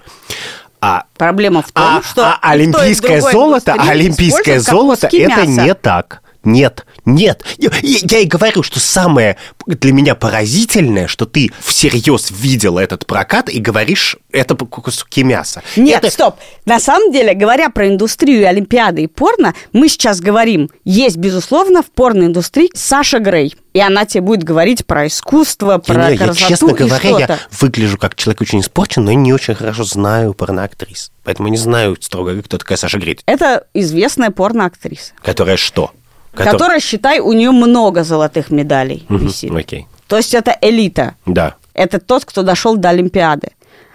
[0.81, 2.27] А, Проблема в том, а, что...
[2.27, 5.62] А олимпийское золото, олимпийское золото, это мясо.
[5.62, 6.23] не так.
[6.42, 7.44] Нет, нет.
[7.59, 13.50] Я, я и говорю, что самое для меня поразительное, что ты всерьез видел этот прокат
[13.50, 15.62] и говоришь, это куски мяса.
[15.76, 16.11] Нет, это...
[16.12, 16.37] стоп.
[16.64, 21.90] На самом деле, говоря про индустрию Олимпиады и порно, мы сейчас говорим, есть, безусловно, в
[21.90, 23.55] порноиндустрии Саша Грей.
[23.72, 27.98] И она тебе будет говорить про искусство, про не, красоту я, честно говоря, я выгляжу
[27.98, 31.12] как человек очень испорчен, но я не очень хорошо знаю порноактрис.
[31.22, 33.20] Поэтому не знаю, строго говоря, кто такая Саша Грей.
[33.26, 35.12] Это известная порноактриса.
[35.22, 35.92] Которая что?
[36.33, 36.53] Который...
[36.53, 39.51] Которая, считай, у нее много золотых медалей угу, висит.
[39.51, 39.87] Окей.
[40.07, 41.14] То есть это элита.
[41.27, 41.57] Да.
[41.75, 43.51] Это тот, кто дошел до Олимпиады.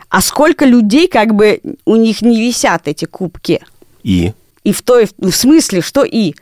[0.09, 3.61] А сколько людей, как бы, у них не висят эти кубки?
[4.03, 4.33] И?
[4.63, 6.35] И в той, в смысле, что и?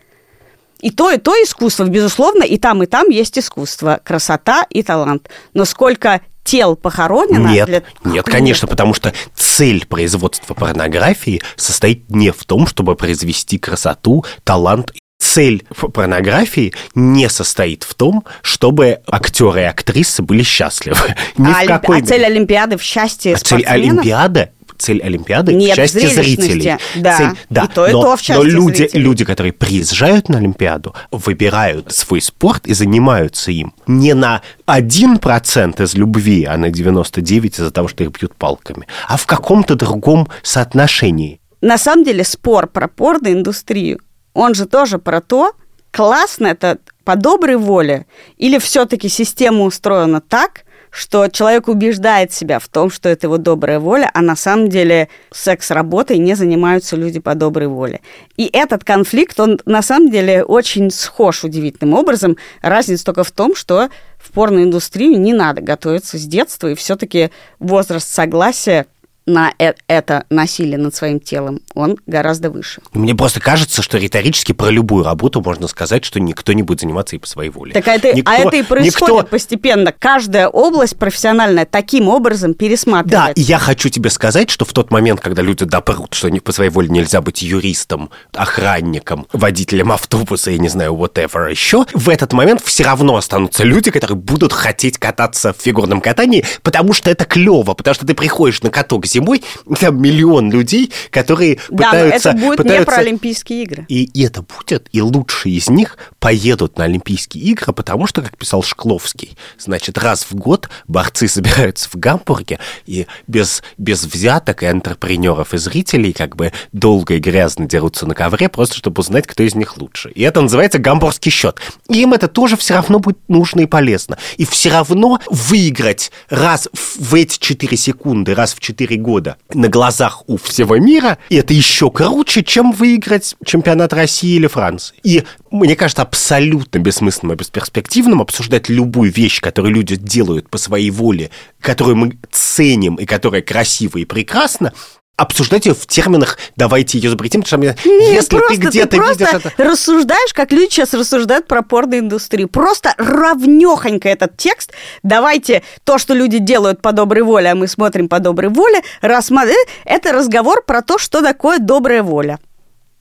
[0.80, 5.30] И то, и то искусство, безусловно, и там, и там есть искусство, красота и талант.
[5.54, 7.48] Но сколько тел похоронено?
[7.48, 7.84] Нет, для...
[8.04, 14.94] нет, конечно, потому что цель производства порнографии состоит не в том, чтобы произвести красоту, талант
[15.34, 21.16] цель порнографии не состоит в том, чтобы актеры и актрисы были счастливы.
[21.38, 22.02] Ни а, в какой...
[22.02, 26.78] а цель Олимпиады в счастье а Цель Олимпиады цель Олимпиады Нет, счастье зрителей.
[26.96, 27.64] Да, цель, да.
[27.64, 29.02] и то, и но, то в счастье Но люди, зрителей.
[29.02, 35.94] люди, которые приезжают на Олимпиаду, выбирают свой спорт и занимаются им не на 1% из
[35.96, 41.40] любви, а на 99% из-за того, что их бьют палками, а в каком-то другом соотношении.
[41.62, 44.00] На самом деле спор про порноиндустрию
[44.34, 45.54] он же тоже про то,
[45.92, 48.06] классно это по доброй воле,
[48.38, 53.80] или все-таки система устроена так, что человек убеждает себя в том, что это его добрая
[53.80, 58.02] воля, а на самом деле секс-работой не занимаются люди по доброй воле.
[58.38, 62.38] И этот конфликт, он на самом деле очень схож удивительным образом.
[62.62, 68.08] Разница только в том, что в порноиндустрию не надо готовиться с детства, и все-таки возраст
[68.08, 68.86] согласия
[69.26, 72.82] на э это насилие над своим телом, он гораздо выше.
[72.94, 77.16] Мне просто кажется, что риторически про любую работу можно сказать, что никто не будет заниматься
[77.16, 77.74] и по своей воле.
[77.74, 79.28] Так это, никто, а это и происходит никто...
[79.28, 79.94] постепенно.
[79.98, 83.34] Каждая область профессиональная таким образом пересматривается.
[83.36, 86.52] Да, и я хочу тебе сказать, что в тот момент, когда люди допрут, что по
[86.52, 92.34] своей воле нельзя быть юристом, охранником, водителем автобуса, я не знаю, whatever еще, в этот
[92.34, 97.26] момент все равно останутся люди, которые будут хотеть кататься в фигурном катании, потому что это
[97.26, 99.44] клево, потому что ты приходишь на каток зимой
[99.80, 102.32] там миллион людей, которые да, пытаются...
[102.32, 102.80] Да, это будет пытаются...
[102.80, 103.86] не про Олимпийские игры.
[103.88, 108.38] И, и это будет, и лучшие из них поедут на Олимпийские игры, потому что, как
[108.38, 114.68] писал Шкловский, значит, раз в год борцы собираются в Гамбурге и без, без взяток и
[114.68, 119.44] интерпренеров и зрителей как бы долго и грязно дерутся на ковре, просто чтобы узнать, кто
[119.44, 120.12] из них лучше.
[120.12, 121.60] И это называется гамбургский счет.
[121.90, 124.18] Им это тоже все равно будет нужно и полезно.
[124.38, 130.24] И все равно выиграть раз в эти 4 секунды, раз в 4 года на глазах
[130.28, 134.96] у всего мира, и это еще круче, чем выиграть чемпионат России или Франции.
[135.04, 140.90] И мне кажется, абсолютно бессмысленным и бесперспективным обсуждать любую вещь, которую люди делают по своей
[140.90, 141.30] воле,
[141.62, 144.74] которую мы ценим и которая красива и прекрасна,
[145.16, 148.98] обсуждать ее в терминах «давайте ее запретим», потому что Нет, если просто, ты где-то ты
[148.98, 149.64] видишь это...
[149.64, 152.50] рассуждаешь, как люди сейчас рассуждают про порноиндустрию.
[152.50, 154.72] Просто равнехонько этот текст.
[155.04, 159.54] Давайте то, что люди делают по доброй воле, а мы смотрим по доброй воле, рассмотрим.
[159.86, 162.40] Это разговор про то, что такое добрая воля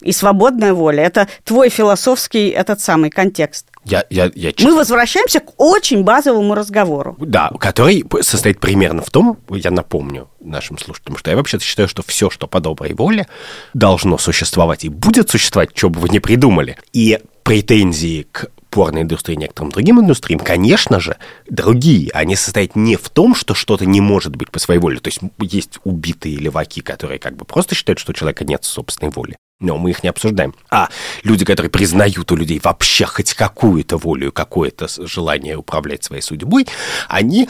[0.02, 1.02] и свободная воля.
[1.04, 3.66] Это твой философский этот самый контекст.
[3.84, 7.16] Я, я, я Мы честно- возвращаемся к очень базовому разговору.
[7.18, 12.02] Да, который состоит примерно в том, я напомню нашим слушателям, что я вообще считаю, что
[12.06, 13.26] все, что по доброй воле,
[13.74, 16.76] должно существовать и будет существовать, что бы вы ни придумали.
[16.92, 21.16] И претензии к порноиндустрии и некоторым другим индустриям, конечно же,
[21.50, 22.10] другие.
[22.14, 24.98] Они состоят не в том, что что-то не может быть по своей воле.
[24.98, 29.12] То есть есть убитые леваки, которые как бы просто считают, что у человека нет собственной
[29.12, 29.36] воли.
[29.62, 30.54] Но мы их не обсуждаем.
[30.70, 30.88] А
[31.22, 36.66] люди, которые признают у людей вообще хоть какую-то волю, какое-то желание управлять своей судьбой,
[37.08, 37.48] они,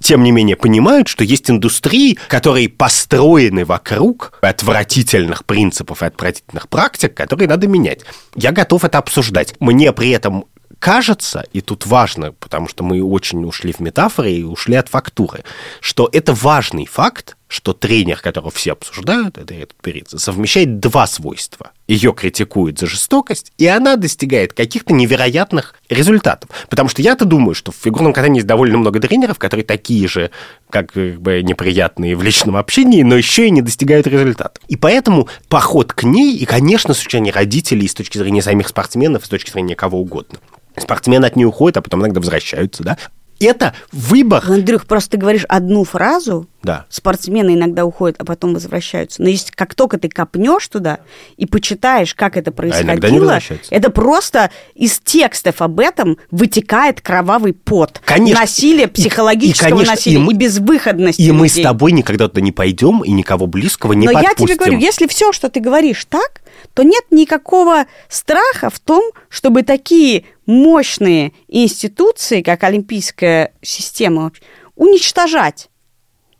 [0.00, 7.14] тем не менее, понимают, что есть индустрии, которые построены вокруг отвратительных принципов и отвратительных практик,
[7.14, 8.00] которые надо менять.
[8.34, 9.54] Я готов это обсуждать.
[9.60, 10.46] Мне при этом
[10.80, 15.44] кажется, и тут важно, потому что мы очень ушли в метафоры и ушли от фактуры,
[15.80, 21.72] что это важный факт, что тренер, которого все обсуждают, это этот Перица, совмещает два свойства.
[21.88, 26.48] Ее критикуют за жестокость, и она достигает каких-то невероятных результатов.
[26.68, 30.30] Потому что я-то думаю, что в фигурном катании есть довольно много тренеров, которые такие же,
[30.70, 34.60] как бы неприятные в личном общении, но еще и не достигают результата.
[34.68, 38.68] И поэтому поход к ней, и, конечно, с точки родителей, и с точки зрения самих
[38.68, 40.38] спортсменов, и с точки зрения кого угодно.
[40.76, 42.96] Спортсмены от нее уходят, а потом иногда возвращаются, да?
[43.42, 44.44] Это выбор.
[44.46, 46.84] Андрюх, просто ты говоришь одну фразу, Да.
[46.90, 49.22] спортсмены иногда уходят, а потом возвращаются.
[49.22, 50.98] Но если как только ты копнешь туда
[51.38, 53.74] и почитаешь, как это А происходило, возвращаются.
[53.74, 58.02] это просто из текстов об этом вытекает кровавый пот.
[58.04, 58.42] Конечно.
[58.42, 61.64] Насилие, И- и, психологического конечно, насилия, и мы- и безвыходности И мы с людей.
[61.64, 64.46] тобой никогда туда не пойдем, и никого близкого не Но я подпустим.
[64.48, 66.42] тебе говорю, если все, что ты говоришь, так,
[66.74, 74.32] то нет никакого страха в том, чтобы такие мощные институции, как Олимпийская система,
[74.76, 75.68] уничтожать.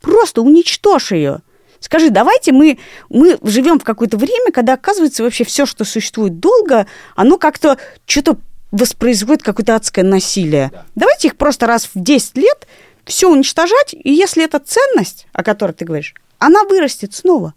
[0.00, 1.40] Просто уничтожь ее.
[1.78, 2.78] Скажи, давайте мы,
[3.08, 6.86] мы живем в какое-то время, когда, оказывается, вообще все, что существует долго,
[7.16, 8.36] оно как-то что-то
[8.70, 10.70] воспроизводит какое-то адское насилие.
[10.94, 12.66] Давайте их просто раз в 10 лет
[13.04, 17.54] все уничтожать, и если это ценность, о которой ты говоришь, она вырастет снова.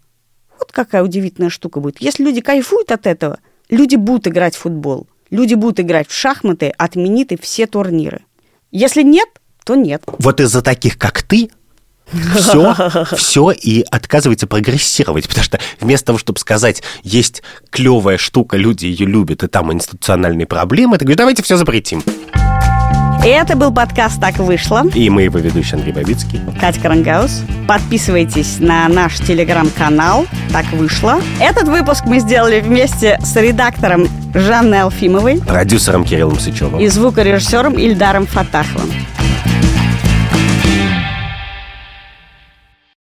[0.58, 2.02] Вот какая удивительная штука будет.
[2.02, 3.40] Если люди кайфуют от этого,
[3.70, 8.22] люди будут играть в футбол, люди будут играть в шахматы, отменит и все турниры.
[8.72, 9.28] Если нет,
[9.66, 10.04] то нет.
[10.20, 11.50] Вот из-за таких, как ты,
[12.36, 12.76] все,
[13.16, 19.06] все и отказывается прогрессировать, потому что вместо того, чтобы сказать, есть клевая штука, люди ее
[19.06, 22.04] любят, и там институциональные проблемы, ты говоришь, давайте все запретим.
[23.26, 24.84] Это был подкаст «Так вышло».
[24.94, 26.42] И мы его ведущий Андрей Бабицкий.
[26.60, 27.44] Катя Карангаус.
[27.70, 31.22] Подписывайтесь на наш телеграм-канал «Так вышло».
[31.40, 36.82] Этот выпуск мы сделали вместе с редактором Жанной Алфимовой Продюсером Кириллом Сычевым.
[36.82, 38.92] и звукорежиссером Ильдаром Фатаховым.